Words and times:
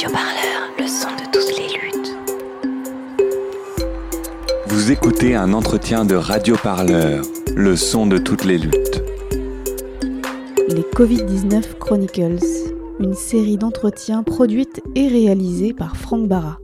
Radio 0.00 0.16
Parleur, 0.16 0.70
le 0.78 0.86
son 0.86 1.08
de 1.08 1.30
toutes 1.30 1.58
les 1.58 1.68
luttes. 1.78 2.16
Vous 4.66 4.90
écoutez 4.90 5.34
un 5.34 5.52
entretien 5.52 6.06
de 6.06 6.14
Radio 6.14 6.56
Parleur, 6.56 7.22
le 7.54 7.76
son 7.76 8.06
de 8.06 8.16
toutes 8.16 8.44
les 8.44 8.56
luttes. 8.56 9.02
Les 10.68 10.84
Covid-19 10.94 11.76
Chronicles, 11.78 12.38
une 12.98 13.12
série 13.12 13.58
d'entretiens 13.58 14.22
produite 14.22 14.80
et 14.94 15.06
réalisée 15.06 15.74
par 15.74 15.98
Franck 15.98 16.28
Barra. 16.28 16.60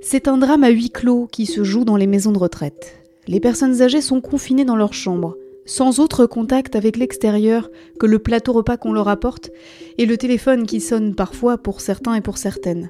C'est 0.00 0.26
un 0.26 0.38
drame 0.38 0.64
à 0.64 0.70
huis 0.70 0.88
clos 0.88 1.28
qui 1.30 1.44
se 1.44 1.64
joue 1.64 1.84
dans 1.84 1.96
les 1.96 2.06
maisons 2.06 2.32
de 2.32 2.38
retraite. 2.38 2.96
Les 3.26 3.40
personnes 3.40 3.82
âgées 3.82 4.00
sont 4.00 4.22
confinées 4.22 4.64
dans 4.64 4.76
leur 4.76 4.94
chambre, 4.94 5.36
sans 5.68 6.00
autre 6.00 6.24
contact 6.24 6.74
avec 6.76 6.96
l'extérieur 6.96 7.70
que 8.00 8.06
le 8.06 8.18
plateau 8.18 8.54
repas 8.54 8.78
qu'on 8.78 8.92
leur 8.92 9.06
apporte 9.06 9.50
et 9.98 10.06
le 10.06 10.16
téléphone 10.16 10.66
qui 10.66 10.80
sonne 10.80 11.14
parfois 11.14 11.58
pour 11.58 11.82
certains 11.82 12.14
et 12.14 12.22
pour 12.22 12.38
certaines. 12.38 12.88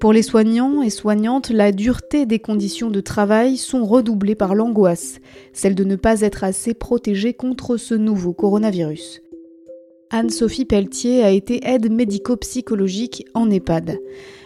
Pour 0.00 0.14
les 0.14 0.22
soignants 0.22 0.80
et 0.80 0.88
soignantes, 0.88 1.50
la 1.50 1.72
dureté 1.72 2.24
des 2.24 2.38
conditions 2.38 2.88
de 2.88 3.02
travail 3.02 3.58
sont 3.58 3.84
redoublées 3.84 4.34
par 4.34 4.54
l'angoisse, 4.54 5.20
celle 5.52 5.74
de 5.74 5.84
ne 5.84 5.94
pas 5.94 6.22
être 6.22 6.42
assez 6.42 6.72
protégée 6.72 7.34
contre 7.34 7.76
ce 7.76 7.94
nouveau 7.94 8.32
coronavirus. 8.32 9.20
Anne-Sophie 10.08 10.64
Pelletier 10.64 11.22
a 11.22 11.30
été 11.30 11.60
aide 11.68 11.92
médico-psychologique 11.92 13.26
en 13.34 13.50
EHPAD. 13.50 13.98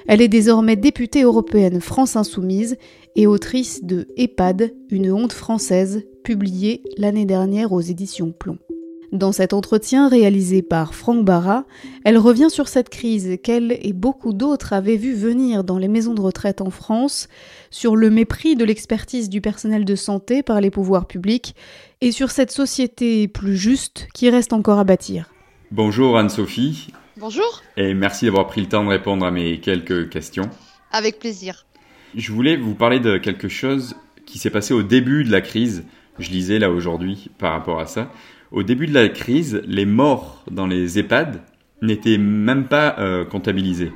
Elle 0.06 0.20
est 0.20 0.28
désormais 0.28 0.76
députée 0.76 1.22
européenne 1.22 1.80
France 1.80 2.14
Insoumise 2.16 2.76
et 3.16 3.26
autrice 3.26 3.84
de 3.84 4.06
EHPAD, 4.16 4.74
une 4.90 5.10
honte 5.10 5.32
française, 5.32 6.04
publiée 6.22 6.82
l'année 6.98 7.24
dernière 7.24 7.72
aux 7.72 7.80
éditions 7.80 8.30
Plomb. 8.30 8.58
Dans 9.12 9.32
cet 9.32 9.52
entretien 9.52 10.08
réalisé 10.08 10.60
par 10.60 10.94
Franck 10.94 11.24
Barra, 11.24 11.64
elle 12.04 12.18
revient 12.18 12.50
sur 12.50 12.68
cette 12.68 12.88
crise 12.88 13.38
qu'elle 13.42 13.78
et 13.80 13.92
beaucoup 13.92 14.32
d'autres 14.32 14.72
avaient 14.72 14.96
vu 14.96 15.14
venir 15.14 15.64
dans 15.64 15.78
les 15.78 15.88
maisons 15.88 16.14
de 16.14 16.20
retraite 16.20 16.60
en 16.60 16.70
France, 16.70 17.28
sur 17.70 17.96
le 17.96 18.10
mépris 18.10 18.56
de 18.56 18.64
l'expertise 18.64 19.30
du 19.30 19.40
personnel 19.40 19.84
de 19.84 19.94
santé 19.94 20.42
par 20.42 20.60
les 20.60 20.70
pouvoirs 20.70 21.06
publics 21.06 21.54
et 22.00 22.10
sur 22.10 22.30
cette 22.30 22.50
société 22.50 23.28
plus 23.28 23.56
juste 23.56 24.08
qui 24.12 24.28
reste 24.28 24.52
encore 24.52 24.80
à 24.80 24.84
bâtir. 24.84 25.30
Bonjour 25.70 26.18
Anne-Sophie. 26.18 26.88
Bonjour. 27.16 27.62
Et 27.76 27.94
merci 27.94 28.24
d'avoir 28.24 28.48
pris 28.48 28.60
le 28.60 28.66
temps 28.66 28.82
de 28.82 28.88
répondre 28.88 29.24
à 29.24 29.30
mes 29.30 29.60
quelques 29.60 30.08
questions. 30.08 30.50
Avec 30.90 31.20
plaisir. 31.20 31.64
Je 32.16 32.32
voulais 32.32 32.56
vous 32.56 32.74
parler 32.74 32.98
de 32.98 33.18
quelque 33.18 33.48
chose 33.48 33.94
qui 34.26 34.38
s'est 34.38 34.50
passé 34.50 34.74
au 34.74 34.82
début 34.82 35.22
de 35.22 35.30
la 35.30 35.40
crise. 35.40 35.84
Je 36.18 36.30
lisais 36.30 36.58
là 36.58 36.72
aujourd'hui 36.72 37.30
par 37.38 37.52
rapport 37.52 37.78
à 37.78 37.86
ça. 37.86 38.10
Au 38.50 38.64
début 38.64 38.88
de 38.88 38.94
la 38.94 39.08
crise, 39.08 39.62
les 39.64 39.86
morts 39.86 40.44
dans 40.50 40.66
les 40.66 40.98
EHPAD 40.98 41.40
n'étaient 41.82 42.18
même 42.18 42.66
pas 42.66 42.96
euh, 42.98 43.24
comptabilisés. 43.24 43.92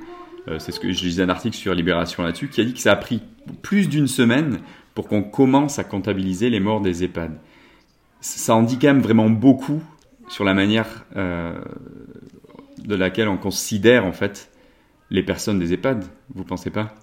Euh, 0.46 0.60
c'est 0.60 0.70
ce 0.70 0.78
que 0.78 0.92
je 0.92 1.04
lisais 1.04 1.22
un 1.22 1.28
article 1.28 1.56
sur 1.56 1.74
Libération 1.74 2.22
là-dessus 2.22 2.48
qui 2.48 2.60
a 2.60 2.64
dit 2.64 2.72
que 2.72 2.80
ça 2.80 2.92
a 2.92 2.96
pris 2.96 3.20
plus 3.62 3.88
d'une 3.88 4.08
semaine 4.08 4.60
pour 4.94 5.08
qu'on 5.08 5.24
commence 5.24 5.80
à 5.80 5.84
comptabiliser 5.84 6.50
les 6.50 6.60
morts 6.60 6.80
des 6.80 7.02
EHPAD. 7.02 7.36
Ça 8.20 8.54
en 8.54 8.62
dit 8.62 8.78
quand 8.78 8.88
même 8.88 9.00
vraiment 9.00 9.28
beaucoup 9.28 9.82
sur 10.28 10.44
la 10.44 10.54
manière 10.54 11.04
euh, 11.16 11.58
de 12.82 12.94
laquelle 12.94 13.28
on 13.28 13.38
considère 13.38 14.04
en 14.04 14.12
fait 14.12 14.50
les 15.10 15.22
personnes 15.22 15.58
des 15.58 15.72
EHPAD. 15.72 16.04
Vous 16.34 16.44
pensez 16.44 16.70
pas? 16.70 16.94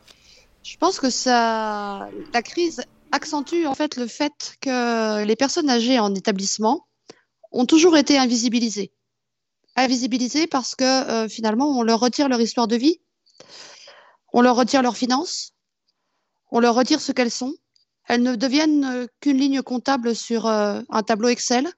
Je 0.64 0.78
pense 0.78 1.00
que 1.00 1.08
la 1.28 2.42
crise 2.42 2.84
accentue 3.12 3.66
en 3.66 3.76
fait 3.76 3.98
le 3.98 4.08
fait 4.08 4.58
que 4.62 5.24
les 5.24 5.36
personnes 5.36 5.70
âgées 5.70 6.00
en 6.00 6.14
établissement 6.14 6.86
ont 7.52 7.66
toujours 7.66 7.98
été 7.98 8.18
invisibilisées. 8.18 8.92
Invisibilisées 9.76 10.48
parce 10.48 10.76
que 10.76 10.84
euh, 10.84 11.30
finalement, 11.30 11.78
on 11.78 11.84
leur 11.84 12.00
retire 12.00 12.30
leur 12.30 12.42
histoire 12.42 12.68
de 12.68 12.76
vie, 12.76 13.00
on 14.34 14.42
leur 14.42 14.56
retire 14.56 14.82
leurs 14.82 14.98
finances, 14.98 15.54
on 16.52 16.60
leur 16.60 16.76
retire 16.76 17.02
ce 17.02 17.12
qu'elles 17.12 17.32
sont. 17.32 17.54
Elles 18.08 18.22
ne 18.22 18.36
deviennent 18.36 18.86
euh, 18.86 19.08
qu'une 19.20 19.38
ligne 19.38 19.62
comptable 19.62 20.16
sur 20.16 20.46
euh, 20.46 20.82
un 20.90 21.04
tableau 21.04 21.30
Excel. 21.30 21.70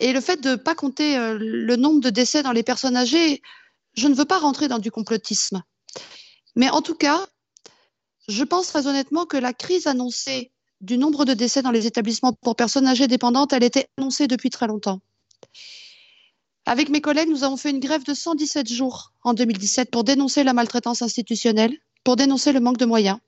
Et 0.00 0.12
le 0.12 0.20
fait 0.20 0.40
de 0.40 0.50
ne 0.50 0.56
pas 0.56 0.74
compter 0.74 1.16
euh, 1.16 1.38
le 1.38 1.76
nombre 1.76 2.00
de 2.00 2.10
décès 2.10 2.42
dans 2.42 2.52
les 2.52 2.62
personnes 2.62 2.96
âgées, 2.96 3.42
je 3.94 4.08
ne 4.08 4.14
veux 4.14 4.24
pas 4.24 4.38
rentrer 4.38 4.68
dans 4.68 4.78
du 4.78 4.90
complotisme. 4.90 5.62
Mais 6.56 6.70
en 6.70 6.82
tout 6.82 6.94
cas, 6.94 7.26
je 8.28 8.44
pense 8.44 8.68
très 8.68 8.86
honnêtement 8.86 9.26
que 9.26 9.36
la 9.36 9.52
crise 9.52 9.86
annoncée 9.86 10.50
du 10.80 10.98
nombre 10.98 11.24
de 11.24 11.34
décès 11.34 11.62
dans 11.62 11.70
les 11.70 11.86
établissements 11.86 12.32
pour 12.32 12.56
personnes 12.56 12.86
âgées 12.86 13.06
dépendantes, 13.06 13.52
elle 13.52 13.64
était 13.64 13.88
annoncée 13.98 14.26
depuis 14.26 14.50
très 14.50 14.66
longtemps. 14.66 15.00
Avec 16.66 16.88
mes 16.88 17.00
collègues, 17.00 17.28
nous 17.28 17.44
avons 17.44 17.56
fait 17.56 17.70
une 17.70 17.80
grève 17.80 18.04
de 18.04 18.14
117 18.14 18.70
jours 18.72 19.12
en 19.22 19.34
2017 19.34 19.90
pour 19.90 20.04
dénoncer 20.04 20.44
la 20.44 20.52
maltraitance 20.52 21.02
institutionnelle, 21.02 21.76
pour 22.04 22.16
dénoncer 22.16 22.52
le 22.52 22.60
manque 22.60 22.78
de 22.78 22.86
moyens. 22.86 23.18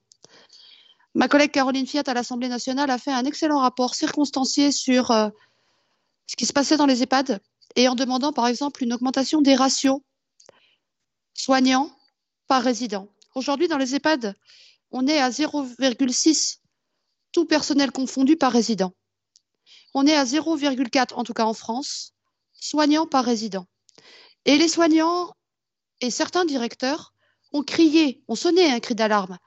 Ma 1.14 1.28
collègue 1.28 1.50
Caroline 1.50 1.86
Fiat 1.86 2.02
à 2.06 2.14
l'Assemblée 2.14 2.48
nationale 2.48 2.90
a 2.90 2.98
fait 2.98 3.12
un 3.12 3.24
excellent 3.24 3.60
rapport 3.60 3.94
circonstancié 3.94 4.72
sur 4.72 5.10
euh, 5.10 5.28
ce 6.26 6.36
qui 6.36 6.46
se 6.46 6.52
passait 6.52 6.76
dans 6.76 6.86
les 6.86 7.02
EHPAD 7.02 7.40
et 7.76 7.88
en 7.88 7.94
demandant 7.94 8.32
par 8.32 8.46
exemple 8.46 8.82
une 8.82 8.92
augmentation 8.92 9.40
des 9.40 9.54
ratios 9.54 10.00
soignants 11.34 11.90
par 12.46 12.62
résident. 12.62 13.08
Aujourd'hui, 13.34 13.68
dans 13.68 13.78
les 13.78 13.94
EHPAD, 13.94 14.34
on 14.90 15.06
est 15.06 15.18
à 15.18 15.30
0,6 15.30 16.58
tout 17.32 17.44
personnel 17.44 17.92
confondu 17.92 18.36
par 18.36 18.52
résident. 18.52 18.92
On 19.94 20.06
est 20.06 20.14
à 20.14 20.24
0,4, 20.24 21.14
en 21.14 21.24
tout 21.24 21.34
cas 21.34 21.44
en 21.44 21.54
France, 21.54 22.14
soignants 22.52 23.06
par 23.06 23.24
résident. 23.24 23.66
Et 24.44 24.56
les 24.56 24.68
soignants 24.68 25.34
et 26.00 26.10
certains 26.10 26.44
directeurs 26.44 27.14
ont 27.52 27.62
crié, 27.62 28.22
ont 28.28 28.34
sonné 28.34 28.70
un 28.70 28.80
cri 28.80 28.94
d'alarme, 28.94 29.38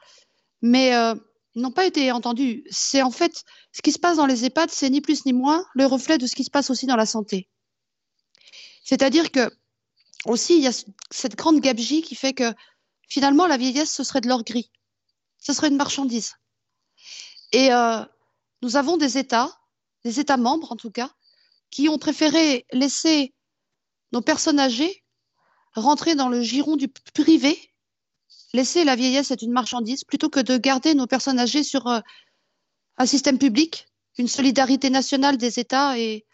mais 0.62 0.96
euh, 0.96 1.16
n'ont 1.56 1.72
pas 1.72 1.86
été 1.86 2.12
entendus. 2.12 2.64
C'est 2.70 3.02
en 3.02 3.12
fait 3.12 3.44
ce 3.74 3.82
qui 3.82 3.92
se 3.92 4.00
passe 4.00 4.18
dans 4.18 4.26
les 4.26 4.46
EHPAD, 4.46 4.70
c'est 4.70 4.90
ni 4.90 5.02
plus 5.02 5.26
ni 5.26 5.34
moins 5.34 5.66
le 5.74 5.86
reflet 5.86 6.18
de 6.18 6.28
ce 6.28 6.36
qui 6.36 6.44
se 6.44 6.52
passe 6.52 6.70
aussi 6.70 6.86
dans 6.86 6.96
la 6.96 7.06
santé. 7.06 7.50
C'est-à-dire 8.84 9.32
que 9.32 9.52
aussi 10.26 10.58
il 10.58 10.64
y 10.64 10.68
a 10.68 10.84
cette 11.12 11.36
grande 11.36 11.60
gabegie 11.60 12.02
qui 12.02 12.16
fait 12.16 12.34
que 12.34 12.54
finalement 13.08 13.48
la 13.48 13.58
vieillesse 13.58 13.92
ce 13.92 14.04
serait 14.04 14.22
de 14.22 14.28
l'or 14.28 14.44
gris, 14.44 14.72
ce 15.38 15.54
serait 15.54 15.70
une 15.70 15.78
marchandise. 15.78 16.34
Et 17.52 17.74
euh, 17.74 18.04
nous 18.62 18.76
avons 18.76 18.98
des 18.98 19.18
États, 19.18 19.52
des 20.04 20.20
États 20.20 20.38
membres 20.38 20.72
en 20.72 20.76
tout 20.76 20.92
cas, 20.92 21.12
qui 21.72 21.90
ont 21.90 21.98
préféré 21.98 22.66
laisser 22.72 23.34
nos 24.12 24.22
personnes 24.22 24.60
âgées 24.60 25.04
rentrer 25.76 26.16
dans 26.16 26.30
le 26.30 26.42
giron 26.42 26.76
du 26.76 26.88
privé, 26.88 27.69
laisser 28.54 28.84
la 28.84 28.96
vieillesse 28.96 29.32
être 29.32 29.42
une 29.42 29.52
marchandise, 29.52 30.04
plutôt 30.04 30.30
que 30.30 30.40
de 30.40 30.58
garder 30.58 30.94
nos 30.96 31.08
personnes 31.08 31.40
âgées 31.40 31.64
sur 31.64 31.88
euh, 31.88 32.00
un 32.98 33.06
système 33.06 33.38
public, 33.38 33.88
une 34.18 34.28
solidarité 34.28 34.90
nationale 34.90 35.38
des 35.38 35.60
États 35.60 35.98
et, 35.98 36.26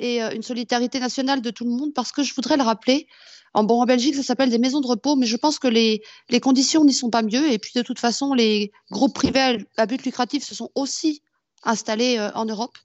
euh, 0.00 0.30
une 0.30 0.42
solidarité 0.42 1.00
nationale 1.00 1.40
de 1.40 1.50
tout 1.50 1.64
le 1.64 1.70
monde, 1.70 1.94
parce 1.94 2.12
que 2.12 2.22
je 2.22 2.34
voudrais 2.34 2.56
le 2.56 2.62
rappeler, 2.62 3.06
en, 3.54 3.64
bon, 3.64 3.82
Belgique, 3.84 4.14
ça 4.14 4.22
s'appelle 4.22 4.50
des 4.50 4.58
maisons 4.58 4.80
de 4.80 4.86
repos, 4.86 5.16
mais 5.16 5.26
je 5.26 5.36
pense 5.36 5.58
que 5.58 5.68
les, 5.68 6.02
conditions 6.42 6.84
n'y 6.84 6.92
sont 6.92 7.08
pas 7.08 7.22
mieux. 7.22 7.50
Et 7.50 7.58
puis, 7.58 7.72
de 7.74 7.80
toute 7.80 7.98
façon, 7.98 8.34
les 8.34 8.70
groupes 8.90 9.14
privés 9.14 9.64
à 9.78 9.86
but 9.86 10.04
lucratif 10.04 10.44
se 10.44 10.54
sont 10.54 10.70
aussi 10.74 11.22
installés 11.62 12.18
euh, 12.18 12.30
en 12.34 12.44
Europe. 12.44 12.76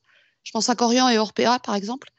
Je 0.44 0.52
pense 0.52 0.70
à 0.70 0.76
Corian 0.76 1.09
et 1.09 1.18
Orpea, 1.18 1.59
par 1.59 1.76
exemple. 1.76 2.09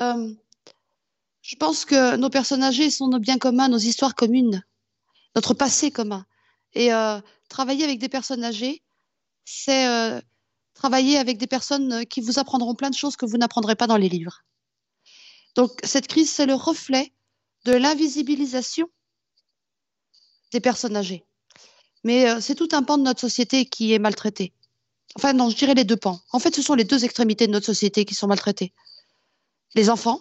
Je 0.00 1.56
pense 1.56 1.84
que 1.84 2.16
nos 2.16 2.30
personnes 2.30 2.62
âgées 2.62 2.90
sont 2.90 3.06
nos 3.08 3.18
biens 3.18 3.38
communs, 3.38 3.68
nos 3.68 3.76
histoires 3.76 4.14
communes, 4.14 4.64
notre 5.34 5.54
passé 5.54 5.90
commun. 5.90 6.26
Et 6.74 6.92
euh, 6.92 7.20
travailler 7.48 7.84
avec 7.84 7.98
des 7.98 8.08
personnes 8.08 8.44
âgées, 8.44 8.82
c'est 9.44 9.86
euh, 9.86 10.20
travailler 10.74 11.18
avec 11.18 11.38
des 11.38 11.46
personnes 11.46 12.06
qui 12.06 12.20
vous 12.20 12.38
apprendront 12.38 12.74
plein 12.74 12.90
de 12.90 12.94
choses 12.94 13.16
que 13.16 13.26
vous 13.26 13.36
n'apprendrez 13.36 13.76
pas 13.76 13.86
dans 13.86 13.96
les 13.96 14.08
livres. 14.08 14.42
Donc, 15.54 15.78
cette 15.84 16.08
crise, 16.08 16.30
c'est 16.30 16.46
le 16.46 16.54
reflet 16.54 17.12
de 17.64 17.72
l'invisibilisation 17.72 18.88
des 20.52 20.60
personnes 20.60 20.96
âgées. 20.96 21.24
Mais 22.02 22.28
euh, 22.28 22.40
c'est 22.40 22.54
tout 22.54 22.68
un 22.72 22.82
pan 22.82 22.98
de 22.98 23.02
notre 23.02 23.20
société 23.20 23.66
qui 23.66 23.92
est 23.92 23.98
maltraité. 23.98 24.52
Enfin, 25.16 25.32
non, 25.32 25.48
je 25.48 25.56
dirais 25.56 25.74
les 25.74 25.84
deux 25.84 25.96
pans. 25.96 26.20
En 26.32 26.38
fait, 26.38 26.54
ce 26.54 26.62
sont 26.62 26.74
les 26.74 26.84
deux 26.84 27.04
extrémités 27.04 27.46
de 27.46 27.52
notre 27.52 27.66
société 27.66 28.04
qui 28.04 28.14
sont 28.14 28.26
maltraitées. 28.26 28.72
Les 29.74 29.90
enfants, 29.90 30.20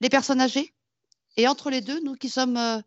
les 0.00 0.08
personnes 0.08 0.40
âgées, 0.40 0.74
et 1.38 1.48
entre 1.48 1.70
les 1.70 1.80
deux, 1.80 2.00
nous 2.00 2.14
qui 2.14 2.28
sommes 2.28 2.56
euh, 2.58 2.80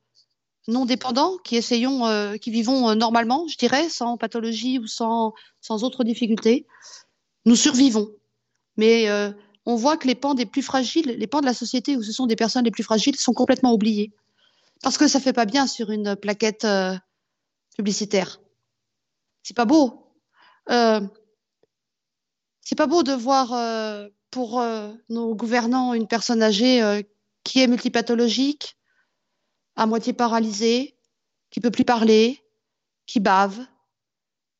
non 0.67 0.85
dépendants, 0.85 1.37
qui 1.37 1.55
essayons, 1.55 2.05
euh, 2.05 2.35
qui 2.35 2.51
vivons 2.51 2.89
euh, 2.89 2.95
normalement, 2.95 3.47
je 3.47 3.57
dirais, 3.57 3.89
sans 3.89 4.17
pathologie 4.17 4.77
ou 4.77 4.87
sans, 4.87 5.33
autres 5.69 6.03
difficultés, 6.03 6.67
nous 7.45 7.55
survivons. 7.55 8.09
Mais 8.77 9.07
on 9.65 9.75
voit 9.75 9.97
que 9.97 10.07
les 10.07 10.15
pans 10.15 10.33
des 10.33 10.45
plus 10.45 10.61
fragiles, 10.61 11.15
les 11.17 11.27
pans 11.27 11.41
de 11.41 11.45
la 11.45 11.53
société 11.53 11.95
où 11.95 12.03
ce 12.03 12.11
sont 12.11 12.25
des 12.25 12.35
personnes 12.35 12.65
les 12.65 12.71
plus 12.71 12.83
fragiles, 12.83 13.15
sont 13.15 13.33
complètement 13.33 13.73
oubliés. 13.73 14.11
Parce 14.81 14.97
que 14.97 15.07
ça 15.07 15.19
fait 15.19 15.33
pas 15.33 15.45
bien 15.45 15.67
sur 15.67 15.91
une 15.91 16.15
plaquette 16.15 16.65
publicitaire. 17.75 18.41
C'est 19.43 19.55
pas 19.55 19.65
beau. 19.65 20.07
C'est 20.67 21.09
pas 22.77 22.87
beau 22.87 23.03
de 23.03 23.13
voir 23.13 24.09
pour 24.31 24.63
nos 25.09 25.35
gouvernants 25.35 25.93
une 25.93 26.07
personne 26.07 26.41
âgée 26.41 27.03
qui 27.51 27.59
est 27.59 27.67
multipathologique, 27.67 28.77
à 29.75 29.85
moitié 29.85 30.13
paralysé, 30.13 30.95
qui 31.49 31.59
peut 31.59 31.69
plus 31.69 31.83
parler, 31.83 32.39
qui 33.05 33.19
bave, 33.19 33.59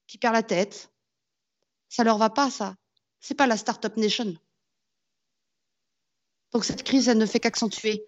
qui 0.07 0.17
perd 0.17 0.33
la 0.33 0.43
tête. 0.43 0.91
Ça 1.87 2.03
leur 2.03 2.17
va 2.17 2.29
pas, 2.29 2.49
ça. 2.49 2.75
C'est 3.21 3.33
pas 3.33 3.47
la 3.47 3.55
start-up 3.55 3.95
nation. 3.95 4.35
Donc 6.51 6.65
cette 6.65 6.83
crise, 6.83 7.07
elle 7.07 7.17
ne 7.17 7.25
fait 7.25 7.39
qu'accentuer 7.39 8.03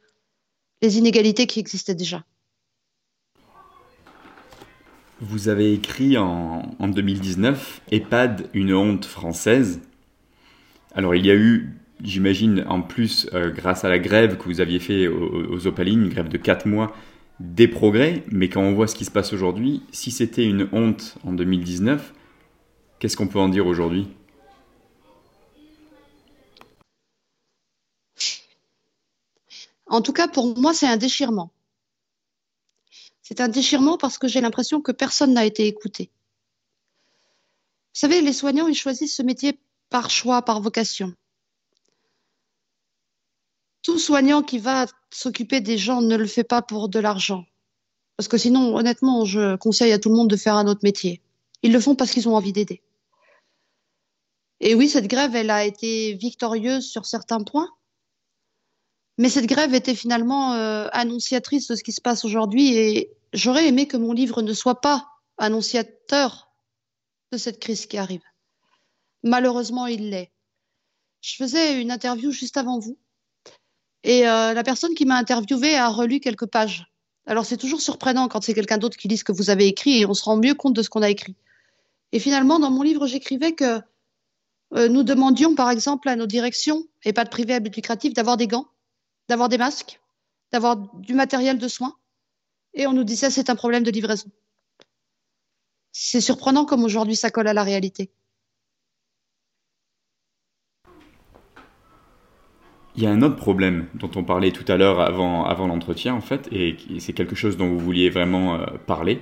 les 0.81 0.97
inégalités 0.97 1.47
qui 1.47 1.61
existaient 1.61 1.95
déjà. 1.95 2.25
Vous 5.21 5.47
avez 5.47 5.73
écrit 5.73 6.17
en, 6.17 6.75
2019 6.81 7.83
EHPAD, 7.89 8.49
une 8.53 8.73
honte 8.73 9.05
française. 9.05 9.79
Alors 10.93 11.15
il 11.15 11.25
y 11.25 11.31
a 11.31 11.35
eu, 11.35 11.79
j'imagine, 12.01 12.65
en 12.67 12.81
plus, 12.81 13.29
euh, 13.33 13.51
grâce 13.51 13.83
à 13.83 13.89
la 13.89 13.99
grève 13.99 14.37
que 14.37 14.43
vous 14.43 14.61
aviez 14.61 14.79
fait 14.79 15.07
aux, 15.07 15.53
aux 15.53 15.67
Opalines, 15.67 16.03
une 16.03 16.09
grève 16.09 16.29
de 16.29 16.37
4 16.37 16.67
mois, 16.67 16.95
des 17.39 17.67
progrès, 17.67 18.23
mais 18.31 18.49
quand 18.49 18.61
on 18.61 18.73
voit 18.73 18.87
ce 18.87 18.95
qui 18.95 19.05
se 19.05 19.11
passe 19.11 19.33
aujourd'hui, 19.33 19.83
si 19.91 20.11
c'était 20.11 20.45
une 20.45 20.69
honte 20.71 21.15
en 21.23 21.33
2019, 21.33 22.13
qu'est-ce 22.99 23.17
qu'on 23.17 23.27
peut 23.27 23.39
en 23.39 23.49
dire 23.49 23.67
aujourd'hui? 23.67 24.07
En 29.87 30.01
tout 30.01 30.13
cas, 30.13 30.27
pour 30.27 30.57
moi, 30.57 30.73
c'est 30.73 30.87
un 30.87 30.97
déchirement. 30.97 31.51
C'est 33.21 33.41
un 33.41 33.47
déchirement 33.47 33.97
parce 33.97 34.17
que 34.17 34.27
j'ai 34.27 34.41
l'impression 34.41 34.81
que 34.81 34.91
personne 34.91 35.33
n'a 35.33 35.45
été 35.45 35.67
écouté. 35.67 36.09
Vous 37.93 37.99
savez, 37.99 38.21
les 38.21 38.33
soignants, 38.33 38.67
ils 38.67 38.75
choisissent 38.75 39.15
ce 39.15 39.21
métier 39.21 39.59
par 39.89 40.09
choix, 40.09 40.41
par 40.41 40.61
vocation. 40.61 41.13
Tout 43.83 43.99
soignant 43.99 44.41
qui 44.41 44.59
va 44.59 44.87
s'occuper 45.11 45.61
des 45.61 45.77
gens 45.77 46.01
ne 46.01 46.15
le 46.15 46.25
fait 46.25 46.43
pas 46.43 46.61
pour 46.61 46.89
de 46.89 46.99
l'argent. 46.99 47.45
Parce 48.17 48.27
que 48.27 48.37
sinon, 48.37 48.75
honnêtement, 48.75 49.25
je 49.25 49.55
conseille 49.57 49.91
à 49.91 49.99
tout 49.99 50.09
le 50.09 50.15
monde 50.15 50.29
de 50.29 50.37
faire 50.37 50.55
un 50.55 50.67
autre 50.67 50.81
métier. 50.83 51.21
Ils 51.61 51.73
le 51.73 51.79
font 51.79 51.95
parce 51.95 52.11
qu'ils 52.11 52.29
ont 52.29 52.35
envie 52.35 52.53
d'aider. 52.53 52.81
Et 54.61 54.75
oui, 54.75 54.87
cette 54.87 55.07
grève, 55.07 55.35
elle 55.35 55.49
a 55.49 55.65
été 55.65 56.13
victorieuse 56.13 56.89
sur 56.89 57.05
certains 57.05 57.43
points. 57.43 57.69
Mais 59.17 59.29
cette 59.29 59.45
grève 59.45 59.73
était 59.73 59.95
finalement 59.95 60.53
euh, 60.53 60.87
annonciatrice 60.91 61.67
de 61.67 61.75
ce 61.75 61.83
qui 61.83 61.91
se 61.91 62.01
passe 62.01 62.25
aujourd'hui 62.25 62.73
et 62.73 63.11
j'aurais 63.33 63.67
aimé 63.67 63.87
que 63.87 63.97
mon 63.97 64.13
livre 64.13 64.41
ne 64.41 64.53
soit 64.53 64.81
pas 64.81 65.07
annonciateur 65.37 66.51
de 67.31 67.37
cette 67.37 67.59
crise 67.59 67.85
qui 67.85 67.97
arrive. 67.97 68.23
Malheureusement, 69.23 69.87
il 69.87 70.09
l'est. 70.09 70.31
Je 71.21 71.35
faisais 71.35 71.81
une 71.81 71.91
interview 71.91 72.31
juste 72.31 72.57
avant 72.57 72.79
vous 72.79 72.97
et 74.03 74.27
euh, 74.27 74.53
la 74.53 74.63
personne 74.63 74.93
qui 74.93 75.05
m'a 75.05 75.15
interviewé 75.15 75.75
a 75.75 75.89
relu 75.89 76.19
quelques 76.19 76.45
pages. 76.45 76.85
Alors 77.25 77.45
c'est 77.45 77.57
toujours 77.57 77.81
surprenant 77.81 78.27
quand 78.27 78.43
c'est 78.43 78.53
quelqu'un 78.53 78.77
d'autre 78.77 78.97
qui 78.97 79.07
lit 79.07 79.17
ce 79.17 79.23
que 79.23 79.31
vous 79.31 79.49
avez 79.49 79.67
écrit 79.67 80.01
et 80.01 80.05
on 80.05 80.13
se 80.13 80.23
rend 80.23 80.37
mieux 80.37 80.55
compte 80.55 80.73
de 80.73 80.81
ce 80.81 80.89
qu'on 80.89 81.01
a 81.01 81.09
écrit. 81.09 81.35
Et 82.11 82.19
finalement, 82.19 82.59
dans 82.59 82.69
mon 82.69 82.83
livre, 82.83 83.07
j'écrivais 83.07 83.53
que 83.53 83.79
euh, 84.75 84.87
nous 84.89 85.03
demandions, 85.03 85.55
par 85.55 85.69
exemple, 85.69 86.09
à 86.09 86.15
nos 86.15 86.27
directions, 86.27 86.83
et 87.05 87.13
pas 87.13 87.23
de 87.23 87.29
privé 87.29 87.53
à 87.53 87.59
but 87.59 87.75
lucratif, 87.75 88.13
d'avoir 88.13 88.37
des 88.37 88.47
gants 88.47 88.67
d'avoir 89.29 89.49
des 89.49 89.57
masques, 89.57 89.99
d'avoir 90.51 90.77
du 90.95 91.13
matériel 91.13 91.57
de 91.57 91.67
soins. 91.67 91.95
Et 92.73 92.87
on 92.87 92.93
nous 92.93 93.03
disait 93.03 93.29
c'est 93.29 93.49
un 93.49 93.55
problème 93.55 93.83
de 93.83 93.91
livraison. 93.91 94.29
C'est 95.91 96.21
surprenant 96.21 96.65
comme 96.65 96.83
aujourd'hui 96.83 97.15
ça 97.15 97.29
colle 97.29 97.47
à 97.47 97.53
la 97.53 97.63
réalité. 97.63 98.11
Il 102.95 103.03
y 103.03 103.07
a 103.07 103.11
un 103.11 103.21
autre 103.21 103.35
problème 103.35 103.87
dont 103.95 104.11
on 104.15 104.23
parlait 104.23 104.51
tout 104.51 104.69
à 104.71 104.77
l'heure 104.77 105.01
avant, 105.01 105.67
l'entretien, 105.67 106.13
en 106.13 106.21
fait, 106.21 106.47
et 106.51 106.77
c'est 106.99 107.13
quelque 107.13 107.35
chose 107.35 107.57
dont 107.57 107.67
vous 107.67 107.79
vouliez 107.79 108.09
vraiment 108.09 108.55
euh, 108.55 108.65
parler. 108.85 109.19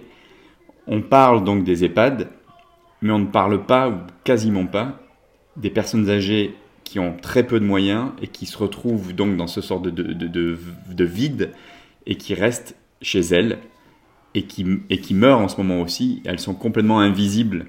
On 0.88 1.02
parle 1.02 1.44
donc 1.44 1.64
des 1.64 1.86
EHPAD, 1.86 2.30
mais 3.02 3.12
on 3.12 3.20
ne 3.20 3.28
parle 3.28 3.66
pas, 3.66 3.90
ou 3.90 3.94
quasiment 4.24 4.66
pas, 4.66 5.00
des 5.56 5.70
personnes 5.70 6.10
âgées 6.10 6.56
qui 6.84 7.00
ont 7.00 7.16
très 7.16 7.44
peu 7.44 7.60
de 7.60 7.66
moyens 7.66 8.12
et 8.22 8.28
qui 8.28 8.46
se 8.46 8.58
retrouvent 8.58 9.14
donc 9.14 9.38
dans 9.38 9.48
ce 9.48 9.62
sort 9.62 9.80
de, 9.80 9.90
de, 9.90 10.14
de, 10.14 10.58
de 10.90 11.06
vide 11.06 11.52
et 12.06 12.16
qui 12.16 12.34
restent 12.34 12.76
chez 13.02 13.22
elles 13.22 13.60
et 14.34 14.44
qui, 14.44 14.66
et 14.90 15.00
qui 15.00 15.14
meurent 15.14 15.40
en 15.40 15.48
ce 15.48 15.58
moment 15.58 15.82
aussi. 15.82 16.22
Elles 16.26 16.40
sont 16.40 16.54
complètement 16.54 17.00
invisibles 17.00 17.68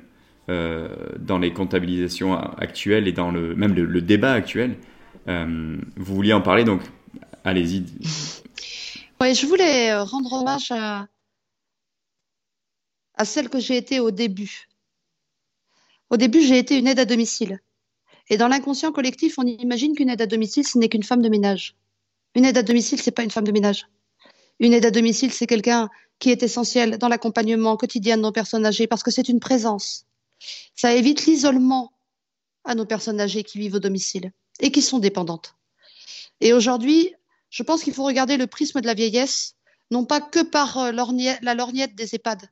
euh, 0.48 0.88
dans 1.18 1.38
les 1.38 1.52
comptabilisations 1.52 2.36
actuelles 2.58 3.08
et 3.08 3.12
dans 3.12 3.30
le, 3.30 3.54
même 3.54 3.74
le, 3.74 4.00
débat 4.00 4.32
actuel. 4.32 4.76
Euh, 5.28 5.78
vous 5.96 6.14
vouliez 6.14 6.32
en 6.32 6.40
parler, 6.40 6.64
donc 6.64 6.82
allez-y. 7.44 7.84
Oui, 9.20 9.34
je 9.34 9.46
voulais 9.46 9.92
euh, 9.92 10.02
rendre 10.02 10.32
hommage 10.32 10.72
à, 10.72 11.06
celle 13.24 13.48
que 13.48 13.60
j'ai 13.60 13.76
été 13.76 14.00
au 14.00 14.10
début. 14.10 14.68
Au 16.10 16.16
début, 16.16 16.42
j'ai 16.42 16.58
été 16.58 16.76
une 16.76 16.88
aide 16.88 16.98
à 16.98 17.04
domicile. 17.04 17.60
Et 18.28 18.36
dans 18.36 18.48
l'inconscient 18.48 18.90
collectif, 18.92 19.38
on 19.38 19.46
imagine 19.46 19.94
qu'une 19.94 20.10
aide 20.10 20.22
à 20.22 20.26
domicile, 20.26 20.66
ce 20.66 20.76
n'est 20.76 20.88
qu'une 20.88 21.04
femme 21.04 21.22
de 21.22 21.28
ménage. 21.28 21.76
Une 22.34 22.44
aide 22.44 22.58
à 22.58 22.62
domicile, 22.62 23.00
c'est 23.00 23.12
pas 23.12 23.22
une 23.22 23.30
femme 23.30 23.46
de 23.46 23.52
ménage. 23.52 23.86
Une 24.58 24.72
aide 24.72 24.86
à 24.86 24.90
domicile, 24.90 25.32
c'est 25.32 25.46
quelqu'un 25.46 25.88
qui 26.18 26.30
est 26.30 26.42
essentiel 26.42 26.98
dans 26.98 27.08
l'accompagnement 27.08 27.76
quotidien 27.76 28.16
de 28.16 28.22
nos 28.22 28.32
personnes 28.32 28.66
âgées 28.66 28.86
parce 28.86 29.02
que 29.02 29.10
c'est 29.10 29.28
une 29.28 29.40
présence. 29.40 30.06
Ça 30.74 30.94
évite 30.94 31.26
l'isolement 31.26 31.92
à 32.64 32.74
nos 32.74 32.86
personnes 32.86 33.20
âgées 33.20 33.44
qui 33.44 33.58
vivent 33.58 33.74
au 33.74 33.80
domicile 33.80 34.32
et 34.62 34.72
qui 34.72 34.80
sont 34.80 34.98
dépendantes. 34.98 35.54
Et 36.40 36.54
aujourd'hui, 36.54 37.14
je 37.50 37.62
pense 37.62 37.82
qu'il 37.82 37.92
faut 37.92 38.04
regarder 38.04 38.38
le 38.38 38.46
prisme 38.46 38.80
de 38.80 38.86
la 38.86 38.94
vieillesse, 38.94 39.56
non 39.90 40.06
pas 40.06 40.22
que 40.22 40.42
par 40.42 40.78
euh, 40.78 40.92
la 40.92 41.54
lorgnette 41.54 41.94
des 41.94 42.14
EHPAD. 42.14 42.48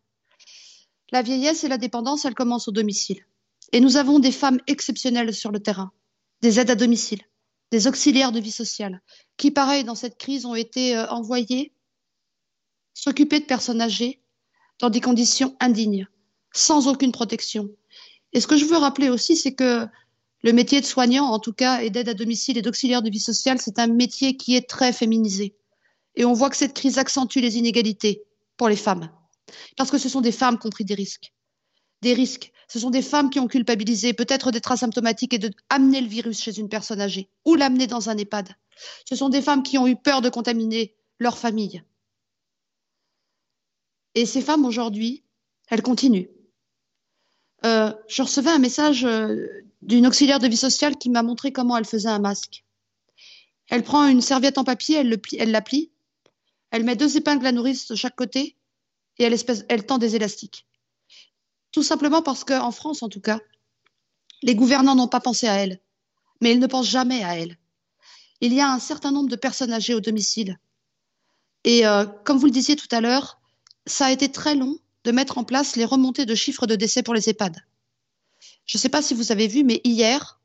La 1.11 1.23
vieillesse 1.23 1.65
et 1.65 1.69
la 1.69 1.79
dépendance, 1.79 2.25
elles 2.25 2.35
commencent 2.35 2.69
au 2.69 2.73
domicile. 2.73 3.25
Et 3.73 3.81
nous 3.81 3.97
avons 3.97 4.19
des 4.19 4.33
femmes 4.33 4.61
exceptionnelles 4.67 5.33
sur 5.33 5.51
le 5.51 5.61
terrain, 5.61 5.93
des 6.43 6.61
aides 6.61 6.71
à 6.71 6.75
domicile, 6.75 7.23
des 7.71 7.87
auxiliaires 7.87 8.33
de 8.33 8.41
vie 8.41 8.53
sociale, 8.53 9.01
qui, 9.37 9.51
pareil, 9.51 9.85
dans 9.85 9.95
cette 9.95 10.19
crise, 10.19 10.45
ont 10.45 10.55
été 10.55 10.97
euh, 10.97 11.09
envoyées 11.09 11.73
s'occuper 12.95 13.41
de 13.41 13.47
personnes 13.47 13.81
âgées 13.81 14.21
dans 14.81 14.91
des 14.91 15.01
conditions 15.01 15.57
indignes, 15.61 16.07
sans 16.53 16.89
aucune 16.89 17.13
protection. 17.13 17.71
Et 18.33 18.41
ce 18.41 18.47
que 18.47 18.57
je 18.57 18.65
veux 18.65 18.77
rappeler 18.77 19.09
aussi, 19.09 19.37
c'est 19.37 19.55
que 19.55 19.87
le 20.43 20.53
métier 20.53 20.81
de 20.81 20.87
soignant, 20.87 21.27
en 21.27 21.39
tout 21.39 21.53
cas, 21.53 21.83
et 21.83 21.91
d'aide 21.91 22.09
à 22.09 22.15
domicile 22.15 22.57
et 22.59 22.63
d'auxiliaire 22.63 23.03
de 23.03 23.11
vie 23.11 23.21
sociale, 23.21 23.59
c'est 23.61 23.79
un 23.79 23.87
métier 23.87 24.37
qui 24.37 24.57
est 24.57 24.69
très 24.69 24.93
féminisé. 24.93 25.57
Et 26.15 26.25
on 26.25 26.33
voit 26.33 26.51
que 26.51 26.57
cette 26.57 26.75
crise 26.75 26.99
accentue 26.99 27.39
les 27.39 27.59
inégalités 27.59 28.25
pour 28.57 28.69
les 28.69 28.77
femmes. 28.77 29.11
Parce 29.77 29.91
que 29.91 29.99
ce 29.99 30.09
sont 30.09 30.21
des 30.21 30.33
femmes 30.33 30.59
qui 30.59 30.67
ont 30.67 30.71
pris 30.71 30.85
des 30.85 30.95
risques. 30.95 31.33
Des 32.03 32.15
risques 32.15 32.53
ce 32.71 32.79
sont 32.79 32.91
des 32.91 33.03
femmes 33.03 33.31
qui 33.31 33.41
ont 33.41 33.49
culpabilisé, 33.49 34.13
peut-être 34.13 34.53
d'être 34.53 34.71
asymptomatiques 34.71 35.35
et 35.35 35.39
de 35.39 35.51
amener 35.71 36.01
le 36.01 36.07
virus 36.07 36.41
chez 36.41 36.57
une 36.57 36.69
personne 36.69 37.01
âgée 37.01 37.29
ou 37.45 37.57
l'amener 37.57 37.89
dans 37.89 38.11
un 38.11 38.17
EHPAD. 38.17 38.55
Ce 39.09 39.17
sont 39.17 39.29
des 39.29 39.43
femmes 39.43 39.65
qui 39.65 39.77
ont 39.77 39.89
eu 39.89 39.97
peur 39.97 40.23
de 40.23 40.29
contaminer 40.29 40.95
leur 41.19 41.37
famille. 41.37 41.83
Et 44.15 44.25
ces 44.25 44.41
femmes 44.41 44.65
aujourd'hui, 44.65 45.25
elles 45.69 45.83
continuent. 45.83 46.29
Euh, 47.65 47.93
je 48.09 48.23
recevais 48.23 48.51
un 48.51 48.61
message 48.61 49.05
euh, 49.05 49.49
d'une 49.83 50.07
auxiliaire 50.07 50.39
de 50.39 50.49
vie 50.49 50.57
sociale 50.57 50.97
qui 50.97 51.11
m'a 51.11 51.23
montré 51.23 51.53
comment 51.53 51.77
elle 51.77 51.85
faisait 51.85 52.09
un 52.09 52.19
masque. 52.19 52.65
Elle 53.69 53.83
prend 53.83 54.07
une 54.07 54.21
serviette 54.21 54.59
en 54.59 54.65
papier, 54.65 54.97
elle, 54.97 55.09
le 55.09 55.19
plie, 55.19 55.37
elle 55.39 55.53
la 55.53 55.63
plie, 55.63 55.91
elle 56.71 56.85
met 56.85 56.97
deux 56.97 57.17
épingles 57.17 57.47
à 57.47 57.53
nourrice 57.53 57.89
de 57.89 57.95
chaque 57.95 58.17
côté 58.17 58.57
et 59.19 59.25
elle, 59.25 59.37
elle 59.69 59.87
tend 59.87 59.99
des 59.99 60.17
élastiques. 60.17 60.67
Tout 61.73 61.83
simplement 61.83 62.23
parce 62.23 62.45
qu'en 62.45 62.73
France, 62.73 63.03
en 63.03 63.09
tout 63.09 63.21
cas, 63.21 63.39
les 64.43 64.55
gouvernants 64.55 64.97
n'ont 64.97 65.09
pas 65.09 65.21
pensé 65.21 65.47
à 65.47 65.55
elle, 65.55 65.81
mais 66.41 66.53
ils 66.53 66.59
ne 66.59 66.67
pensent 66.67 66.89
jamais 66.89 67.23
à 67.23 67.39
elle. 67.39 67.57
Il 68.41 68.55
y 68.55 68.61
a 68.61 68.73
un 68.73 68.79
certain 68.79 69.13
nombre 69.13 69.29
de 69.29 69.37
personnes 69.37 69.73
âgées 69.73 69.95
au 69.95 70.01
domicile. 70.01 70.59
Et 71.65 71.87
euh, 71.87 72.07
comme 72.25 72.39
vous 72.39 72.47
le 72.47 72.53
disiez 72.53 72.75
tout 72.75 72.89
à 72.91 73.01
l'heure, 73.01 73.41
ça 73.87 74.07
a 74.07 74.13
été 74.13 74.33
très 74.33 74.55
long 74.55 74.79
de 75.05 75.13
mettre 75.13 75.39
en 75.39 75.45
place 75.45 75.77
les 75.77 75.85
remontées 75.85 76.27
de 76.27 76.35
chiffres 76.35 76.67
de 76.67 76.75
décès 76.75 77.03
pour 77.03 77.15
les 77.15 77.29
EHPAD. 77.29 77.57
Je 78.71 78.79
ne 78.79 78.83
sais 78.83 78.89
pas 78.89 79.03
si 79.03 79.15
vous 79.15 79.33
avez 79.33 79.49
vu, 79.49 79.65
mais 79.65 79.81
hier, 79.83 80.41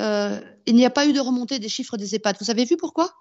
euh, 0.00 0.40
il 0.66 0.74
n'y 0.74 0.84
a 0.84 0.90
pas 0.90 1.06
eu 1.06 1.12
de 1.12 1.20
remontée 1.20 1.60
des 1.60 1.68
chiffres 1.68 1.96
des 1.96 2.16
EHPAD. 2.16 2.36
Vous 2.40 2.50
avez 2.50 2.64
vu 2.64 2.76
pourquoi? 2.76 3.14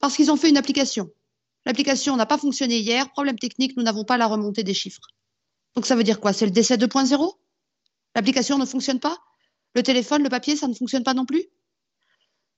Parce 0.00 0.16
qu'ils 0.16 0.32
ont 0.32 0.36
fait 0.36 0.48
une 0.48 0.56
application. 0.56 1.08
L'application 1.64 2.16
n'a 2.16 2.26
pas 2.26 2.36
fonctionné 2.36 2.78
hier, 2.80 3.12
problème 3.12 3.38
technique, 3.38 3.76
nous 3.76 3.84
n'avons 3.84 4.02
pas 4.02 4.16
la 4.16 4.26
remontée 4.26 4.64
des 4.64 4.74
chiffres. 4.74 5.06
Donc 5.76 5.86
ça 5.86 5.94
veut 5.94 6.02
dire 6.02 6.18
quoi? 6.18 6.32
C'est 6.32 6.46
le 6.46 6.50
décès 6.50 6.78
2.0 6.78 7.38
L'application 8.16 8.58
ne 8.58 8.64
fonctionne 8.64 8.98
pas? 8.98 9.16
Le 9.76 9.84
téléphone, 9.84 10.24
le 10.24 10.28
papier, 10.28 10.56
ça 10.56 10.66
ne 10.66 10.74
fonctionne 10.74 11.04
pas 11.04 11.14
non 11.14 11.26
plus? 11.26 11.44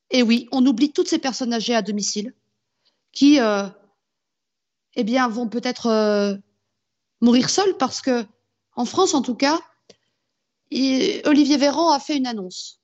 Et 0.09 0.23
oui, 0.23 0.49
on 0.51 0.65
oublie 0.65 0.93
toutes 0.93 1.09
ces 1.09 1.19
personnes 1.19 1.53
âgées 1.53 1.75
à 1.75 1.83
domicile 1.83 2.33
qui, 3.13 3.39
euh, 3.39 3.69
eh 4.95 5.05
bien, 5.05 5.29
vont 5.29 5.47
peut-être 5.47 5.89
euh, 5.89 6.37
mourir 7.21 7.51
seules 7.51 7.77
parce 7.77 8.01
que, 8.01 8.25
en 8.79 8.85
France 8.85 9.13
en 9.13 9.23
tout 9.23 9.35
cas, 9.35 9.59
Olivier 10.71 11.57
Véran 11.57 11.91
a 11.91 11.99
fait 11.99 12.17
une 12.17 12.29
annonce. 12.29 12.81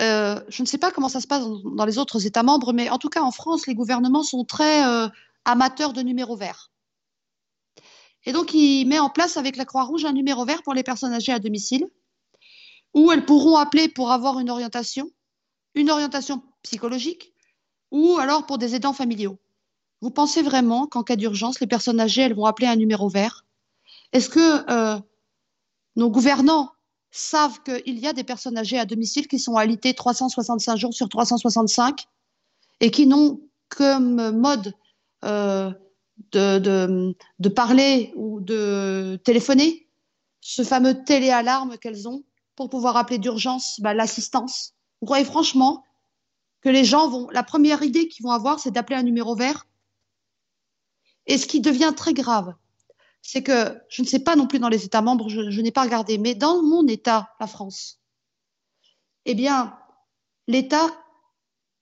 Euh, 0.00 0.40
je 0.48 0.62
ne 0.62 0.66
sais 0.66 0.76
pas 0.76 0.90
comment 0.90 1.08
ça 1.08 1.20
se 1.20 1.28
passe 1.28 1.44
dans, 1.44 1.84
les 1.84 1.98
autres 1.98 2.26
États 2.26 2.42
membres, 2.42 2.72
mais 2.72 2.90
en 2.90 2.98
tout 2.98 3.10
cas 3.10 3.22
en 3.22 3.30
France, 3.30 3.68
les 3.68 3.76
gouvernements 3.76 4.24
sont 4.24 4.44
très 4.44 4.84
euh, 4.84 5.08
amateurs 5.44 5.92
de 5.92 6.02
numéros 6.02 6.36
verts. 6.36 6.72
Et 8.24 8.32
donc, 8.32 8.54
il 8.54 8.86
met 8.86 8.98
en 8.98 9.08
place 9.08 9.36
avec 9.36 9.56
la 9.56 9.64
Croix-Rouge 9.64 10.04
un 10.04 10.12
numéro 10.12 10.44
vert 10.44 10.64
pour 10.64 10.74
les 10.74 10.82
personnes 10.82 11.12
âgées 11.12 11.32
à 11.32 11.38
domicile, 11.38 11.86
où 12.92 13.12
elles 13.12 13.24
pourront 13.24 13.56
appeler 13.56 13.88
pour 13.88 14.10
avoir 14.10 14.40
une 14.40 14.50
orientation, 14.50 15.12
une 15.76 15.90
orientation 15.90 16.42
psychologique, 16.64 17.32
ou 17.92 18.18
alors 18.18 18.46
pour 18.46 18.58
des 18.58 18.74
aidants 18.74 18.92
familiaux. 18.92 19.38
Vous 20.00 20.10
pensez 20.10 20.42
vraiment 20.42 20.88
qu'en 20.88 21.04
cas 21.04 21.14
d'urgence, 21.14 21.60
les 21.60 21.68
personnes 21.68 22.00
âgées, 22.00 22.22
elles 22.22 22.34
vont 22.34 22.46
appeler 22.46 22.66
un 22.66 22.76
numéro 22.76 23.08
vert? 23.08 23.44
Est-ce 24.12 24.28
que 24.28 24.70
euh, 24.70 25.00
nos 26.00 26.10
gouvernants 26.10 26.72
savent 27.10 27.62
qu'il 27.62 27.98
y 27.98 28.06
a 28.06 28.14
des 28.14 28.24
personnes 28.24 28.56
âgées 28.56 28.78
à 28.78 28.86
domicile 28.86 29.28
qui 29.28 29.38
sont 29.38 29.56
alitées 29.56 29.92
365 29.92 30.76
jours 30.76 30.94
sur 30.94 31.10
365 31.10 32.06
et 32.80 32.90
qui 32.90 33.06
n'ont 33.06 33.40
comme 33.68 34.30
mode 34.30 34.74
euh, 35.24 35.70
de, 36.32 37.14
de, 37.38 37.48
parler 37.50 38.12
ou 38.16 38.40
de 38.40 39.20
téléphoner 39.24 39.88
ce 40.40 40.64
fameux 40.64 41.04
téléalarme 41.04 41.76
qu'elles 41.76 42.08
ont 42.08 42.24
pour 42.56 42.70
pouvoir 42.70 42.96
appeler 42.96 43.18
d'urgence 43.18 43.78
bah, 43.80 43.92
l'assistance. 43.92 44.72
Vous 45.02 45.06
croyez 45.06 45.26
franchement 45.26 45.84
que 46.62 46.70
les 46.70 46.84
gens 46.84 47.08
vont, 47.08 47.28
la 47.30 47.42
première 47.42 47.82
idée 47.82 48.08
qu'ils 48.08 48.24
vont 48.24 48.32
avoir, 48.32 48.58
c'est 48.58 48.70
d'appeler 48.70 48.96
un 48.96 49.02
numéro 49.02 49.36
vert? 49.36 49.66
Et 51.26 51.36
ce 51.36 51.46
qui 51.46 51.60
devient 51.60 51.92
très 51.94 52.14
grave, 52.14 52.54
c'est 53.22 53.42
que 53.42 53.78
je 53.88 54.02
ne 54.02 54.06
sais 54.06 54.20
pas 54.20 54.36
non 54.36 54.46
plus 54.46 54.58
dans 54.58 54.68
les 54.68 54.84
États 54.84 55.02
membres, 55.02 55.28
je, 55.28 55.60
n'ai 55.60 55.70
pas 55.70 55.82
regardé, 55.82 56.18
mais 56.18 56.34
dans 56.34 56.62
mon 56.62 56.86
État, 56.86 57.30
la 57.38 57.46
France, 57.46 58.00
eh 59.24 59.34
bien, 59.34 59.76
l'État 60.46 60.88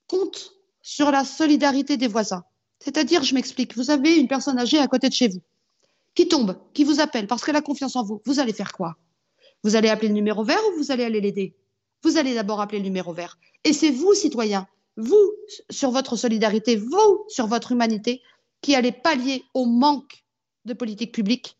compte 0.07 0.53
sur 0.83 1.11
la 1.11 1.25
solidarité 1.25 1.97
des 1.97 2.09
voisins. 2.09 2.45
C'est-à-dire, 2.81 3.23
je 3.23 3.35
m'explique, 3.35 3.77
vous 3.77 3.91
avez 3.91 4.17
une 4.17 4.29
personne 4.29 4.59
âgée 4.59 4.79
à 4.79 4.87
côté 4.89 5.09
de 5.09 5.15
chez 5.15 5.29
vous 5.29 5.43
qui 6.15 6.27
tombe, 6.27 6.59
qui 6.75 6.83
vous 6.83 6.99
appelle 6.99 7.29
parce 7.29 7.45
qu'elle 7.45 7.55
a 7.55 7.61
confiance 7.61 7.95
en 7.95 8.03
vous. 8.03 8.21
Vous 8.25 8.41
allez 8.41 8.53
faire 8.53 8.73
quoi? 8.73 8.97
Vous 9.63 9.77
allez 9.77 9.89
appeler 9.89 10.09
le 10.09 10.15
numéro 10.15 10.43
vert 10.43 10.61
ou 10.69 10.79
vous 10.79 10.91
allez 10.91 11.05
aller 11.05 11.21
l'aider? 11.21 11.55
Vous 12.03 12.17
allez 12.17 12.35
d'abord 12.35 12.61
appeler 12.61 12.79
le 12.79 12.85
numéro 12.85 13.13
vert. 13.13 13.39
Et 13.63 13.73
c'est 13.73 13.91
vous, 13.91 14.15
citoyens, 14.15 14.67
vous, 14.97 15.33
sur 15.71 15.93
votre 15.93 16.17
solidarité, 16.17 16.75
vous, 16.75 17.25
sur 17.29 17.47
votre 17.47 17.71
humanité, 17.71 18.21
qui 18.63 18.75
allez 18.75 18.91
pallier 18.91 19.45
au 19.55 19.65
manque 19.65 20.25
de 20.69 20.75
politique 20.75 21.13
publique 21.13 21.59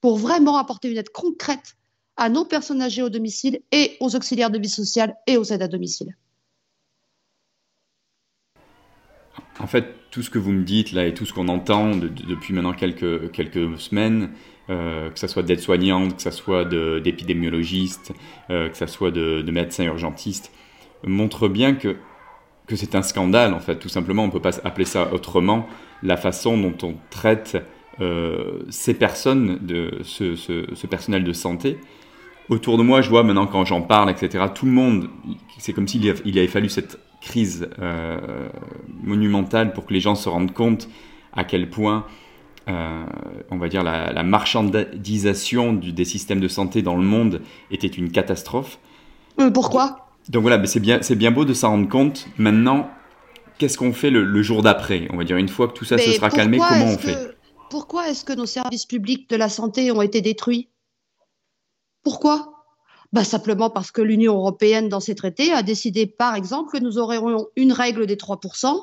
pour 0.00 0.18
vraiment 0.18 0.56
apporter 0.56 0.90
une 0.90 0.98
aide 0.98 1.10
concrète 1.10 1.76
à 2.16 2.28
nos 2.28 2.44
personnes 2.44 2.82
âgées 2.82 3.02
au 3.02 3.08
domicile 3.08 3.60
et 3.72 3.96
aux 4.00 4.14
auxiliaires 4.14 4.50
de 4.50 4.58
vie 4.58 4.68
sociale 4.68 5.16
et 5.26 5.36
aux 5.36 5.44
aides 5.44 5.62
à 5.62 5.68
domicile. 5.68 6.16
En 9.58 9.66
fait, 9.66 9.94
tout 10.10 10.22
ce 10.22 10.30
que 10.30 10.38
vous 10.38 10.52
me 10.52 10.64
dites 10.64 10.92
là 10.92 11.06
et 11.06 11.14
tout 11.14 11.24
ce 11.24 11.32
qu'on 11.32 11.48
entend 11.48 11.96
de, 11.96 12.08
de, 12.08 12.26
depuis 12.26 12.52
maintenant 12.52 12.72
quelques, 12.72 13.30
quelques 13.32 13.78
semaines, 13.78 14.30
euh, 14.70 15.10
que 15.10 15.18
ce 15.18 15.26
soit 15.26 15.42
d'aide-soignante, 15.42 16.16
que 16.16 16.22
ce 16.22 16.30
soit 16.30 16.64
d'épidémiologistes, 16.64 18.12
euh, 18.50 18.68
que 18.68 18.76
ce 18.76 18.86
soit 18.86 19.10
de, 19.10 19.42
de, 19.42 19.52
médecins 19.52 19.84
urgentistes, 19.84 20.52
montre 21.04 21.48
bien 21.48 21.74
que, 21.74 21.96
que 22.66 22.76
c'est 22.76 22.94
un 22.94 23.02
scandale 23.02 23.54
en 23.54 23.60
fait. 23.60 23.76
Tout 23.76 23.88
simplement, 23.88 24.24
on 24.24 24.26
ne 24.26 24.32
peut 24.32 24.40
pas 24.42 24.60
appeler 24.64 24.84
ça 24.84 25.12
autrement. 25.12 25.66
La 26.02 26.16
façon 26.16 26.58
dont 26.58 26.76
on 26.82 26.96
traite 27.10 27.56
euh, 28.00 28.60
ces 28.70 28.94
personnes, 28.94 29.58
de, 29.60 29.98
ce, 30.02 30.34
ce, 30.34 30.64
ce, 30.74 30.86
personnel 30.86 31.24
de 31.24 31.32
santé. 31.32 31.78
Autour 32.48 32.78
de 32.78 32.82
moi, 32.82 33.02
je 33.02 33.10
vois 33.10 33.22
maintenant 33.22 33.46
quand 33.46 33.64
j'en 33.64 33.82
parle, 33.82 34.10
etc., 34.10 34.46
tout 34.54 34.66
le 34.66 34.72
monde, 34.72 35.08
c'est 35.58 35.72
comme 35.72 35.86
s'il 35.86 36.04
il 36.24 36.38
avait 36.38 36.48
fallu 36.48 36.68
cette 36.68 36.98
crise 37.20 37.68
euh, 37.80 38.48
monumentale 39.02 39.72
pour 39.72 39.86
que 39.86 39.92
les 39.92 40.00
gens 40.00 40.14
se 40.14 40.28
rendent 40.28 40.52
compte 40.52 40.88
à 41.32 41.44
quel 41.44 41.70
point, 41.70 42.04
euh, 42.68 43.04
on 43.50 43.58
va 43.58 43.68
dire, 43.68 43.82
la, 43.82 44.12
la 44.12 44.22
marchandisation 44.22 45.72
du, 45.72 45.92
des 45.92 46.04
systèmes 46.04 46.40
de 46.40 46.48
santé 46.48 46.82
dans 46.82 46.96
le 46.96 47.04
monde 47.04 47.42
était 47.70 47.86
une 47.86 48.10
catastrophe. 48.10 48.78
Pourquoi? 49.54 50.08
Donc 50.28 50.42
voilà, 50.42 50.64
c'est 50.66 50.80
bien, 50.80 51.00
bien 51.10 51.30
beau 51.30 51.44
de 51.44 51.54
s'en 51.54 51.70
rendre 51.70 51.88
compte. 51.88 52.28
Maintenant, 52.38 52.90
qu'est-ce 53.58 53.78
qu'on 53.78 53.92
fait 53.92 54.10
le, 54.10 54.24
le 54.24 54.42
jour 54.42 54.62
d'après? 54.62 55.08
On 55.12 55.16
va 55.16 55.24
dire, 55.24 55.36
une 55.36 55.48
fois 55.48 55.68
que 55.68 55.74
tout 55.74 55.84
ça 55.84 55.96
Mais 55.96 56.02
se 56.02 56.12
sera 56.12 56.30
calmé, 56.30 56.58
comment 56.58 56.86
on 56.86 56.98
fait? 56.98 57.36
Pourquoi 57.72 58.10
est-ce 58.10 58.26
que 58.26 58.34
nos 58.34 58.44
services 58.44 58.84
publics 58.84 59.30
de 59.30 59.36
la 59.36 59.48
santé 59.48 59.90
ont 59.92 60.02
été 60.02 60.20
détruits? 60.20 60.68
Pourquoi? 62.02 62.66
Bah, 63.14 63.24
Simplement 63.24 63.70
parce 63.70 63.90
que 63.90 64.02
l'Union 64.02 64.34
européenne, 64.34 64.90
dans 64.90 65.00
ses 65.00 65.14
traités, 65.14 65.54
a 65.54 65.62
décidé, 65.62 66.06
par 66.06 66.34
exemple, 66.34 66.70
que 66.70 66.84
nous 66.84 66.98
aurions 66.98 67.48
une 67.56 67.72
règle 67.72 68.04
des 68.04 68.16
3%, 68.16 68.78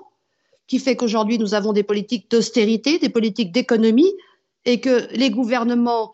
qui 0.65 0.79
fait 0.79 0.96
qu'aujourd'hui, 0.96 1.38
nous 1.38 1.53
avons 1.53 1.72
des 1.72 1.84
politiques 1.84 2.31
d'austérité, 2.31 2.98
des 2.98 3.10
politiques 3.10 3.51
d'économie, 3.51 4.12
et 4.65 4.81
que 4.81 5.08
les 5.12 5.29
gouvernements, 5.29 6.12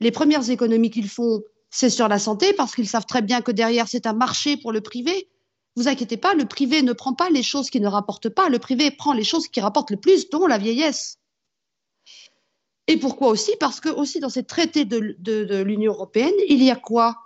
les 0.00 0.10
premières 0.10 0.50
économies 0.50 0.90
qu'ils 0.90 1.08
font, 1.08 1.40
c'est 1.70 1.88
sur 1.88 2.08
la 2.08 2.18
santé, 2.18 2.52
parce 2.52 2.74
qu'ils 2.74 2.90
savent 2.90 3.06
très 3.06 3.22
bien 3.22 3.40
que 3.40 3.52
derrière, 3.52 3.88
c'est 3.88 4.06
un 4.06 4.12
marché 4.12 4.58
pour 4.58 4.72
le 4.72 4.82
privé. 4.82 5.30
Vous 5.76 5.88
inquiétez 5.88 6.18
pas, 6.18 6.34
le 6.34 6.44
privé 6.44 6.82
ne 6.82 6.92
prend 6.92 7.14
pas 7.14 7.30
les 7.30 7.42
choses 7.42 7.70
qui 7.70 7.80
ne 7.80 7.88
rapportent 7.88 8.28
pas, 8.28 8.50
le 8.50 8.58
privé 8.58 8.90
prend 8.90 9.14
les 9.14 9.24
choses 9.24 9.48
qui 9.48 9.62
rapportent 9.62 9.92
le 9.92 9.96
plus, 9.96 10.28
dont 10.28 10.46
la 10.46 10.58
vieillesse. 10.58 11.18
Et 12.88 12.96
pourquoi 12.96 13.28
aussi? 13.28 13.52
Parce 13.60 13.80
que 13.80 13.90
aussi 13.90 14.18
dans 14.18 14.30
ces 14.30 14.44
traités 14.44 14.86
de, 14.86 15.62
l'Union 15.62 15.92
européenne, 15.92 16.32
il 16.48 16.62
y 16.62 16.70
a 16.70 16.76
quoi? 16.76 17.16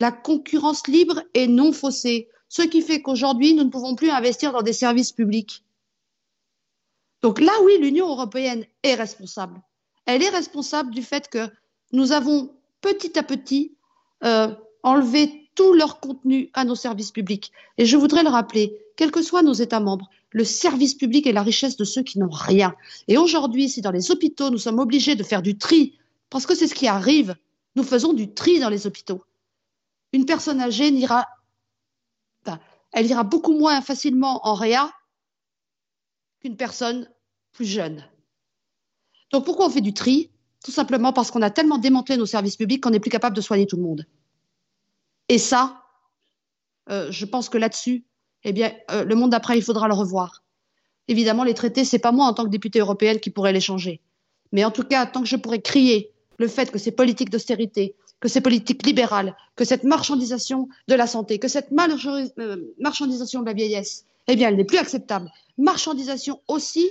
La 0.00 0.10
concurrence 0.10 0.88
libre 0.88 1.22
et 1.34 1.46
non 1.46 1.72
faussée, 1.72 2.28
ce 2.48 2.62
qui 2.62 2.80
fait 2.80 3.02
qu'aujourd'hui, 3.02 3.54
nous 3.54 3.64
ne 3.64 3.70
pouvons 3.70 3.94
plus 3.94 4.10
investir 4.10 4.52
dans 4.52 4.62
des 4.62 4.72
services 4.72 5.12
publics. 5.12 5.64
Donc 7.22 7.40
là, 7.40 7.52
oui, 7.64 7.78
l'Union 7.78 8.08
européenne 8.08 8.64
est 8.82 8.94
responsable. 8.94 9.60
Elle 10.06 10.22
est 10.22 10.30
responsable 10.30 10.92
du 10.92 11.02
fait 11.02 11.28
que 11.28 11.48
nous 11.92 12.12
avons 12.12 12.54
petit 12.80 13.18
à 13.18 13.22
petit 13.22 13.76
euh, 14.24 14.54
enlevé 14.82 15.50
tout 15.54 15.72
leur 15.72 16.00
contenu 16.00 16.50
à 16.54 16.64
nos 16.64 16.74
services 16.74 17.10
publics. 17.10 17.52
Et 17.78 17.84
je 17.84 17.96
voudrais 17.96 18.22
le 18.22 18.28
rappeler, 18.28 18.78
quels 18.96 19.10
que 19.10 19.22
soient 19.22 19.42
nos 19.42 19.52
États 19.52 19.80
membres, 19.80 20.08
le 20.36 20.44
service 20.44 20.94
public 20.94 21.26
est 21.26 21.32
la 21.32 21.42
richesse 21.42 21.76
de 21.76 21.84
ceux 21.84 22.02
qui 22.02 22.18
n'ont 22.18 22.28
rien. 22.28 22.74
Et 23.08 23.16
aujourd'hui, 23.16 23.70
si 23.70 23.80
dans 23.80 23.90
les 23.90 24.10
hôpitaux, 24.10 24.50
nous 24.50 24.58
sommes 24.58 24.78
obligés 24.78 25.16
de 25.16 25.22
faire 25.22 25.40
du 25.40 25.56
tri, 25.56 25.98
parce 26.28 26.44
que 26.44 26.54
c'est 26.54 26.66
ce 26.68 26.74
qui 26.74 26.86
arrive, 26.86 27.34
nous 27.74 27.82
faisons 27.82 28.12
du 28.12 28.34
tri 28.34 28.60
dans 28.60 28.68
les 28.68 28.86
hôpitaux 28.86 29.22
une 30.16 30.26
personne 30.26 30.60
âgée 30.60 30.90
n'ira, 30.90 31.26
elle 32.92 33.06
ira 33.06 33.22
beaucoup 33.22 33.52
moins 33.52 33.80
facilement 33.82 34.46
en 34.46 34.54
réa 34.54 34.90
qu'une 36.40 36.56
personne 36.56 37.08
plus 37.52 37.66
jeune. 37.66 38.04
Donc 39.30 39.44
pourquoi 39.44 39.66
on 39.66 39.70
fait 39.70 39.80
du 39.80 39.94
tri? 39.94 40.30
Tout 40.64 40.70
simplement 40.70 41.12
parce 41.12 41.30
qu'on 41.30 41.42
a 41.42 41.50
tellement 41.50 41.78
démantelé 41.78 42.16
nos 42.16 42.26
services 42.26 42.56
publics 42.56 42.82
qu'on 42.82 42.90
n'est 42.90 43.00
plus 43.00 43.10
capable 43.10 43.36
de 43.36 43.40
soigner 43.40 43.66
tout 43.66 43.76
le 43.76 43.82
monde. 43.82 44.06
Et 45.28 45.38
ça, 45.38 45.84
euh, 46.88 47.10
je 47.10 47.24
pense 47.24 47.48
que 47.48 47.58
là-dessus, 47.58 48.04
eh 48.48 48.52
bien, 48.52 48.72
euh, 48.92 49.02
le 49.04 49.14
monde 49.16 49.30
d'après, 49.30 49.58
il 49.58 49.62
faudra 49.62 49.88
le 49.88 49.94
revoir. 49.94 50.44
Évidemment, 51.08 51.42
les 51.42 51.52
traités, 51.52 51.84
c'est 51.84 51.98
pas 51.98 52.12
moi 52.12 52.26
en 52.26 52.32
tant 52.32 52.44
que 52.44 52.48
députée 52.48 52.78
européenne 52.78 53.18
qui 53.18 53.30
pourrais 53.30 53.52
les 53.52 53.60
changer. 53.60 54.00
Mais 54.52 54.64
en 54.64 54.70
tout 54.70 54.84
cas, 54.84 55.04
tant 55.04 55.20
que 55.22 55.26
je 55.26 55.34
pourrais 55.34 55.60
crier 55.60 56.12
le 56.38 56.46
fait 56.46 56.70
que 56.70 56.78
ces 56.78 56.92
politiques 56.92 57.30
d'austérité, 57.30 57.96
que 58.20 58.28
ces 58.28 58.40
politiques 58.40 58.86
libérales, 58.86 59.36
que 59.56 59.64
cette 59.64 59.82
marchandisation 59.82 60.68
de 60.86 60.94
la 60.94 61.08
santé, 61.08 61.40
que 61.40 61.48
cette 61.48 61.70
euh, 61.72 62.58
marchandisation 62.78 63.40
de 63.40 63.46
la 63.46 63.52
vieillesse, 63.52 64.06
eh 64.28 64.36
bien, 64.36 64.48
elle 64.48 64.56
n'est 64.56 64.64
plus 64.64 64.78
acceptable. 64.78 65.28
Marchandisation 65.58 66.40
aussi 66.46 66.88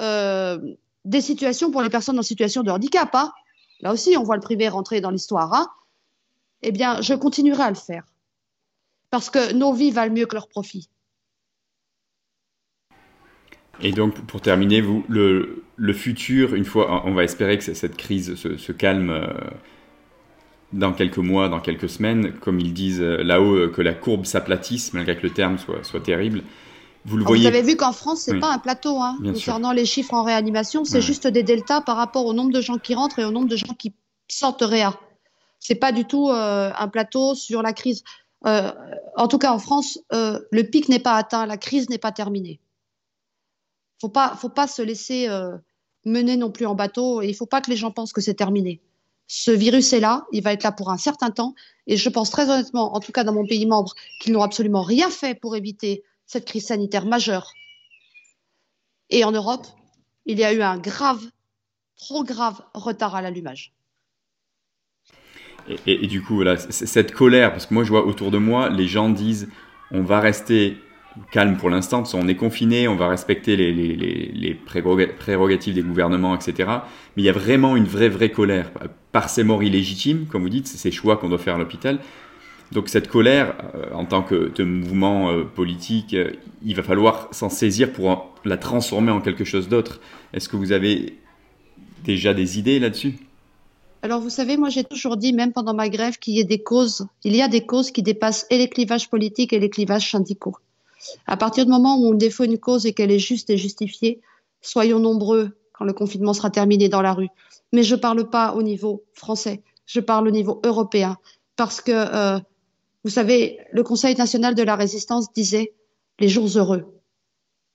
euh, 0.00 0.58
des 1.04 1.20
situations 1.20 1.70
pour 1.70 1.82
les 1.82 1.88
personnes 1.88 2.18
en 2.18 2.22
situation 2.22 2.64
de 2.64 2.72
handicap. 2.72 3.14
Hein. 3.14 3.32
Là 3.80 3.92
aussi, 3.92 4.16
on 4.16 4.24
voit 4.24 4.36
le 4.36 4.42
privé 4.42 4.68
rentrer 4.68 5.00
dans 5.00 5.10
l'histoire. 5.10 5.54
Hein. 5.54 5.68
Eh 6.62 6.72
bien, 6.72 7.00
je 7.00 7.14
continuerai 7.14 7.62
à 7.62 7.70
le 7.70 7.76
faire. 7.76 8.04
Parce 9.10 9.30
que 9.30 9.52
nos 9.52 9.72
vies 9.72 9.92
valent 9.92 10.12
mieux 10.12 10.26
que 10.26 10.34
leurs 10.34 10.48
profits. 10.48 10.88
Et 13.80 13.92
donc, 13.92 14.20
pour 14.26 14.40
terminer, 14.40 14.80
vous, 14.80 15.04
le, 15.08 15.64
le, 15.76 15.92
futur, 15.92 16.54
une 16.54 16.64
fois, 16.64 17.02
on 17.04 17.12
va 17.12 17.24
espérer 17.24 17.58
que 17.58 17.74
cette 17.74 17.96
crise 17.96 18.34
se, 18.34 18.56
se 18.56 18.72
calme 18.72 19.10
euh, 19.10 19.26
dans 20.72 20.92
quelques 20.92 21.18
mois, 21.18 21.48
dans 21.48 21.60
quelques 21.60 21.88
semaines, 21.88 22.32
comme 22.40 22.58
ils 22.58 22.72
disent 22.72 23.02
euh, 23.02 23.22
là-haut, 23.22 23.54
euh, 23.54 23.68
que 23.68 23.82
la 23.82 23.94
courbe 23.94 24.24
s'aplatisse, 24.24 24.92
malgré 24.92 25.16
que 25.16 25.22
le 25.22 25.30
terme 25.30 25.58
soit, 25.58 25.84
soit 25.84 26.00
terrible. 26.00 26.42
Vous 27.04 27.16
le 27.16 27.24
voyez. 27.24 27.42
Vous 27.42 27.48
avez 27.48 27.62
vu 27.62 27.76
qu'en 27.76 27.92
France, 27.92 28.22
c'est 28.22 28.32
oui. 28.32 28.40
pas 28.40 28.52
un 28.52 28.58
plateau, 28.58 29.00
hein, 29.00 29.16
concernant 29.22 29.68
sûr. 29.68 29.76
les 29.76 29.86
chiffres 29.86 30.14
en 30.14 30.24
réanimation, 30.24 30.84
c'est 30.84 31.00
juste 31.00 31.26
des 31.26 31.44
deltas 31.44 31.80
par 31.80 31.96
rapport 31.96 32.26
au 32.26 32.32
nombre 32.32 32.52
de 32.52 32.60
gens 32.60 32.78
qui 32.78 32.94
rentrent 32.94 33.20
et 33.20 33.24
au 33.24 33.30
nombre 33.30 33.48
de 33.48 33.56
gens 33.56 33.74
qui 33.78 33.94
sortent 34.28 34.62
réa. 34.62 34.98
C'est 35.60 35.76
pas 35.76 35.92
du 35.92 36.04
tout 36.04 36.30
euh, 36.30 36.70
un 36.76 36.88
plateau 36.88 37.34
sur 37.34 37.62
la 37.62 37.72
crise. 37.72 38.02
Euh, 38.46 38.72
en 39.16 39.28
tout 39.28 39.38
cas, 39.38 39.52
en 39.52 39.58
France, 39.58 39.98
euh, 40.12 40.38
le 40.50 40.64
pic 40.64 40.88
n'est 40.88 40.98
pas 40.98 41.14
atteint, 41.14 41.46
la 41.46 41.56
crise 41.56 41.88
n'est 41.88 41.98
pas 41.98 42.12
terminée 42.12 42.60
faut 44.00 44.08
pas, 44.08 44.36
faut 44.36 44.48
pas 44.48 44.66
se 44.66 44.82
laisser 44.82 45.28
euh, 45.28 45.56
mener 46.04 46.36
non 46.36 46.50
plus 46.50 46.66
en 46.66 46.74
bateau. 46.74 47.22
Et 47.22 47.28
il 47.28 47.34
faut 47.34 47.46
pas 47.46 47.60
que 47.60 47.70
les 47.70 47.76
gens 47.76 47.90
pensent 47.90 48.12
que 48.12 48.20
c'est 48.20 48.34
terminé. 48.34 48.80
Ce 49.28 49.50
virus 49.50 49.92
est 49.92 50.00
là, 50.00 50.26
il 50.32 50.42
va 50.42 50.52
être 50.52 50.62
là 50.62 50.70
pour 50.70 50.90
un 50.90 50.98
certain 50.98 51.30
temps, 51.30 51.54
et 51.88 51.96
je 51.96 52.08
pense 52.08 52.30
très 52.30 52.48
honnêtement, 52.48 52.94
en 52.94 53.00
tout 53.00 53.10
cas 53.10 53.24
dans 53.24 53.32
mon 53.32 53.44
pays 53.44 53.66
membre, 53.66 53.92
qu'ils 54.20 54.32
n'ont 54.32 54.42
absolument 54.42 54.82
rien 54.82 55.10
fait 55.10 55.34
pour 55.38 55.56
éviter 55.56 56.04
cette 56.26 56.44
crise 56.44 56.66
sanitaire 56.66 57.06
majeure. 57.06 57.52
Et 59.10 59.24
en 59.24 59.32
Europe, 59.32 59.66
il 60.26 60.38
y 60.38 60.44
a 60.44 60.52
eu 60.52 60.62
un 60.62 60.78
grave, 60.78 61.24
trop 61.96 62.22
grave 62.22 62.62
retard 62.74 63.16
à 63.16 63.22
l'allumage. 63.22 63.72
Et, 65.86 66.06
du 66.06 66.22
coup, 66.22 66.36
voilà, 66.36 66.56
cette 66.56 67.10
colère, 67.10 67.50
parce 67.50 67.66
que 67.66 67.74
moi 67.74 67.82
je 67.82 67.88
vois 67.88 68.06
autour 68.06 68.30
de 68.30 68.38
moi, 68.38 68.68
les 68.68 68.86
gens 68.86 69.10
disent 69.10 69.48
on 69.90 70.02
va 70.02 70.20
rester 70.20 70.76
calme 71.30 71.56
pour 71.56 71.70
l'instant, 71.70 72.04
on 72.14 72.28
est 72.28 72.36
confiné, 72.36 72.88
on 72.88 72.96
va 72.96 73.08
respecter 73.08 73.56
les, 73.56 74.54
prérogatives 74.54 75.74
des 75.74 75.82
gouvernements, 75.82 76.34
etc. 76.34 76.68
Mais 77.16 77.22
il 77.22 77.24
y 77.24 77.28
a 77.28 77.32
vraiment 77.32 77.76
une 77.76 77.86
vraie, 77.86 78.08
vraie 78.08 78.30
colère 78.30 78.70
par 79.12 79.28
ces 79.28 79.44
morts 79.44 79.62
illégitimes, 79.62 80.26
comme 80.26 80.42
vous 80.42 80.48
dites, 80.48 80.66
ces 80.66 80.90
choix 80.90 81.16
qu'on 81.16 81.28
doit 81.28 81.38
faire 81.38 81.54
à 81.54 81.58
l'hôpital. 81.58 81.98
Donc 82.72 82.88
cette 82.88 83.08
colère, 83.08 83.54
euh, 83.74 83.92
en 83.92 84.04
tant 84.04 84.22
que, 84.22 84.62
mouvement 84.62 85.30
euh, 85.30 85.44
politique, 85.44 86.14
euh, 86.14 86.32
il 86.64 86.74
va 86.74 86.82
falloir 86.82 87.28
s'en 87.30 87.48
saisir 87.48 87.92
pour 87.92 88.34
la 88.44 88.56
transformer 88.56 89.12
en 89.12 89.20
quelque 89.20 89.44
chose 89.44 89.68
d'autre. 89.68 90.00
Est-ce 90.32 90.48
que 90.48 90.56
vous 90.56 90.72
avez 90.72 91.16
déjà 92.04 92.34
des 92.34 92.58
idées 92.58 92.78
là-dessus? 92.78 93.14
Alors, 94.02 94.20
vous 94.20 94.30
savez, 94.30 94.56
moi, 94.56 94.68
j'ai 94.68 94.84
toujours 94.84 95.16
dit, 95.16 95.32
même 95.32 95.52
pendant 95.52 95.74
ma 95.74 95.88
grève, 95.88 96.18
qu'il 96.18 96.34
y 96.36 96.40
a 96.40 96.44
des 96.44 96.62
causes, 96.62 97.06
il 97.24 97.34
y 97.34 97.42
a 97.42 97.48
des 97.48 97.64
causes 97.64 97.90
qui 97.90 98.02
dépassent 98.02 98.46
et 98.50 98.58
les 98.58 98.68
clivages 98.68 99.08
politiques 99.08 99.52
et 99.52 99.58
les 99.58 99.70
clivages 99.70 100.10
syndicaux. 100.10 100.56
À 101.26 101.36
partir 101.36 101.64
du 101.64 101.70
moment 101.70 101.98
où 101.98 102.06
on 102.06 102.14
défaut 102.14 102.44
une 102.44 102.58
cause 102.58 102.86
et 102.86 102.92
qu'elle 102.92 103.10
est 103.10 103.18
juste 103.18 103.50
et 103.50 103.56
justifiée, 103.56 104.20
soyons 104.60 104.98
nombreux 104.98 105.56
quand 105.72 105.84
le 105.84 105.92
confinement 105.92 106.32
sera 106.32 106.50
terminé 106.50 106.88
dans 106.88 107.02
la 107.02 107.12
rue. 107.12 107.28
Mais 107.72 107.82
je 107.82 107.94
ne 107.94 108.00
parle 108.00 108.28
pas 108.30 108.54
au 108.54 108.62
niveau 108.62 109.04
français, 109.12 109.62
je 109.86 110.00
parle 110.00 110.28
au 110.28 110.30
niveau 110.30 110.60
européen. 110.64 111.18
Parce 111.56 111.80
que, 111.80 111.92
euh, 111.92 112.38
vous 113.04 113.10
savez, 113.10 113.58
le 113.72 113.82
Conseil 113.82 114.14
national 114.16 114.54
de 114.54 114.62
la 114.62 114.76
résistance 114.76 115.32
disait 115.32 115.74
les 116.18 116.28
jours 116.28 116.48
heureux. 116.56 117.00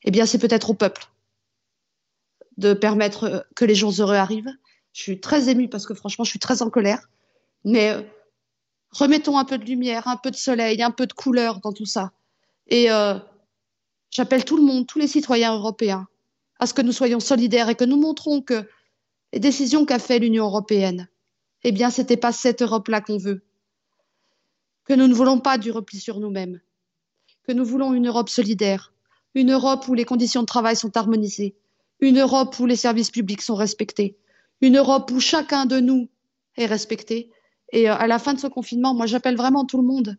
Eh 0.03 0.11
bien, 0.11 0.25
c'est 0.25 0.39
peut-être 0.39 0.69
au 0.71 0.73
peuple 0.73 1.05
de 2.57 2.73
permettre 2.73 3.45
que 3.55 3.65
les 3.65 3.75
jours 3.75 3.93
heureux 3.99 4.15
arrivent 4.15 4.51
je 4.93 5.01
suis 5.01 5.19
très 5.19 5.49
émue 5.49 5.69
parce 5.69 5.85
que 5.85 5.93
franchement, 5.93 6.25
je 6.25 6.29
suis 6.29 6.39
très 6.39 6.61
en 6.61 6.69
colère. 6.69 7.09
Mais 7.63 7.91
euh, 7.91 8.01
remettons 8.91 9.37
un 9.37 9.45
peu 9.45 9.57
de 9.57 9.65
lumière, 9.65 10.07
un 10.07 10.17
peu 10.17 10.31
de 10.31 10.35
soleil, 10.35 10.81
un 10.81 10.91
peu 10.91 11.05
de 11.07 11.13
couleur 11.13 11.59
dans 11.59 11.73
tout 11.73 11.85
ça. 11.85 12.11
Et 12.71 12.89
euh, 12.89 13.19
j'appelle 14.09 14.43
tout 14.43 14.57
le 14.57 14.63
monde, 14.63 14.87
tous 14.87 14.97
les 14.97 15.07
citoyens 15.07 15.53
européens, 15.53 16.07
à 16.57 16.65
ce 16.65 16.73
que 16.73 16.81
nous 16.81 16.91
soyons 16.91 17.19
solidaires 17.19 17.69
et 17.69 17.75
que 17.75 17.83
nous 17.83 17.97
montrons 18.01 18.41
que 18.41 18.67
les 19.33 19.39
décisions 19.39 19.85
qu'a 19.85 19.99
fait 19.99 20.17
l'Union 20.17 20.45
européenne, 20.45 21.07
eh 21.63 21.71
bien, 21.71 21.91
c'était 21.91 22.17
pas 22.17 22.31
cette 22.31 22.63
Europe-là 22.63 23.01
qu'on 23.01 23.17
veut. 23.17 23.43
Que 24.85 24.93
nous 24.93 25.07
ne 25.07 25.13
voulons 25.13 25.39
pas 25.39 25.59
du 25.59 25.69
repli 25.69 25.99
sur 25.99 26.19
nous-mêmes. 26.19 26.59
Que 27.43 27.51
nous 27.51 27.65
voulons 27.65 27.93
une 27.93 28.07
Europe 28.07 28.29
solidaire. 28.29 28.91
Une 29.35 29.51
Europe 29.51 29.87
où 29.87 29.93
les 29.93 30.05
conditions 30.05 30.41
de 30.41 30.47
travail 30.47 30.75
sont 30.75 30.97
harmonisées. 30.97 31.55
Une 31.99 32.19
Europe 32.19 32.57
où 32.59 32.65
les 32.65 32.75
services 32.75 33.11
publics 33.11 33.43
sont 33.43 33.53
respectés 33.53 34.17
une 34.61 34.77
Europe 34.77 35.11
où 35.11 35.19
chacun 35.19 35.65
de 35.65 35.79
nous 35.79 36.07
est 36.55 36.67
respecté. 36.67 37.31
Et 37.73 37.89
euh, 37.89 37.95
à 37.95 38.07
la 38.07 38.19
fin 38.19 38.33
de 38.33 38.39
ce 38.39 38.47
confinement, 38.47 38.93
moi 38.93 39.07
j'appelle 39.07 39.35
vraiment 39.35 39.65
tout 39.65 39.77
le 39.77 39.87
monde, 39.87 40.17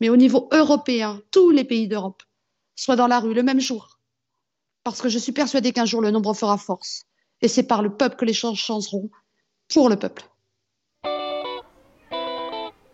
mais 0.00 0.08
au 0.08 0.16
niveau 0.16 0.48
européen, 0.52 1.20
tous 1.30 1.50
les 1.50 1.64
pays 1.64 1.88
d'Europe, 1.88 2.22
soient 2.76 2.96
dans 2.96 3.06
la 3.06 3.20
rue 3.20 3.34
le 3.34 3.42
même 3.42 3.60
jour. 3.60 3.98
Parce 4.84 5.02
que 5.02 5.08
je 5.08 5.18
suis 5.18 5.32
persuadée 5.32 5.72
qu'un 5.72 5.84
jour 5.84 6.00
le 6.00 6.10
nombre 6.10 6.34
fera 6.34 6.56
force. 6.56 7.04
Et 7.40 7.48
c'est 7.48 7.64
par 7.64 7.82
le 7.82 7.94
peuple 7.94 8.16
que 8.16 8.24
les 8.24 8.32
choses 8.32 8.56
changeront 8.56 9.10
pour 9.72 9.88
le 9.88 9.96
peuple. 9.96 10.24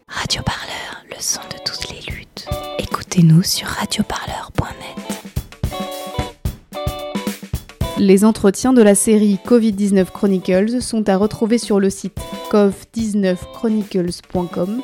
Radio 0.08 0.42
Parleur, 0.42 1.04
le 1.08 1.20
son 1.20 1.40
de 1.42 1.58
toutes 1.64 1.88
les 1.90 2.00
luttes. 2.12 2.46
Écoutez-nous 2.78 3.42
sur 3.42 3.66
radioparleur.net. 3.66 5.24
Les 7.98 8.24
entretiens 8.24 8.72
de 8.72 8.82
la 8.82 8.96
série 8.96 9.38
Covid-19 9.46 10.06
Chronicles 10.06 10.82
sont 10.82 11.08
à 11.08 11.16
retrouver 11.16 11.58
sur 11.58 11.78
le 11.78 11.90
site 11.90 12.18
cov19chronicles.com, 12.50 14.82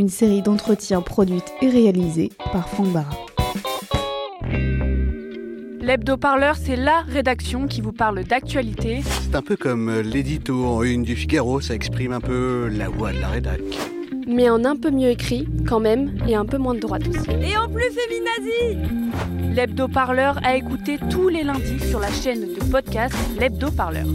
une 0.00 0.08
série 0.08 0.40
d'entretiens 0.40 1.02
produite 1.02 1.52
et 1.60 1.68
réalisée 1.68 2.30
par 2.54 2.66
Franck 2.70 2.88
Barra. 2.88 3.10
L'hebdo-parleur, 5.82 6.56
c'est 6.56 6.76
la 6.76 7.02
rédaction 7.02 7.66
qui 7.66 7.82
vous 7.82 7.92
parle 7.92 8.24
d'actualité. 8.24 9.02
C'est 9.04 9.34
un 9.34 9.42
peu 9.42 9.56
comme 9.56 10.00
l'édito 10.00 10.64
en 10.64 10.82
une 10.82 11.02
du 11.02 11.16
Figaro, 11.16 11.60
ça 11.60 11.74
exprime 11.74 12.12
un 12.12 12.20
peu 12.20 12.68
la 12.68 12.88
voix 12.88 13.12
de 13.12 13.20
la 13.20 13.28
rédac 13.28 13.60
mais 14.26 14.48
en 14.48 14.64
un 14.64 14.76
peu 14.76 14.90
mieux 14.90 15.08
écrit 15.08 15.48
quand 15.66 15.80
même 15.80 16.16
et 16.28 16.36
un 16.36 16.44
peu 16.44 16.56
moins 16.56 16.74
de 16.74 16.78
droite 16.78 17.02
aussi. 17.08 17.30
Et 17.30 17.56
en 17.56 17.68
plus 17.68 17.90
féminazi 17.90 18.78
L'hebdo 19.52 19.88
parleur 19.88 20.38
a 20.44 20.56
écouté 20.56 20.98
tous 21.10 21.28
les 21.28 21.42
lundis 21.42 21.80
sur 21.88 21.98
la 21.98 22.12
chaîne 22.12 22.42
de 22.42 22.70
podcast 22.70 23.14
L'hebdo 23.40 23.72
parleur. 23.72 24.06